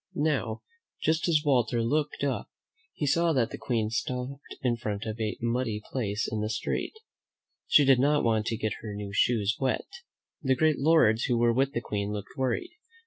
Now, 0.15 0.63
just 0.99 1.27
as 1.27 1.43
Walter 1.45 1.83
looked 1.83 2.23
up, 2.23 2.49
he 2.95 3.05
saw 3.05 3.33
that 3.33 3.51
the 3.51 3.59
Queen 3.59 3.91
stopped 3.91 4.55
in 4.63 4.75
front 4.75 5.05
of 5.05 5.19
a 5.21 5.37
muddy 5.39 5.79
place 5.91 6.27
in 6.27 6.41
the 6.41 6.49
street. 6.49 6.93
She 7.67 7.85
did 7.85 7.99
not 7.99 8.23
want 8.23 8.47
to 8.47 8.57
get 8.57 8.73
her 8.81 8.95
new 8.95 9.13
shoes 9.13 9.57
wet. 9.59 9.85
The 10.41 10.55
great 10.55 10.79
lords 10.79 11.25
who 11.25 11.37
were 11.37 11.53
with 11.53 11.73
the 11.73 11.81
Queen 11.81 12.11
looked 12.11 12.35
worried. 12.35 12.71